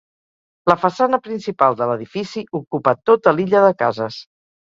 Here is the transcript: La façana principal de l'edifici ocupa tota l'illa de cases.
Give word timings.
La 0.71 0.75
façana 0.85 1.19
principal 1.27 1.77
de 1.81 1.87
l'edifici 1.91 2.43
ocupa 2.61 2.95
tota 3.11 3.35
l'illa 3.37 3.63
de 3.69 3.71
cases. 3.85 4.19